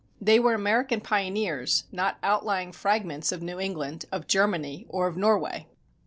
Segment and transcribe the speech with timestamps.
[0.19, 5.67] They were American pioneers, not outlying fragments of New England, of Germany, or of Norway.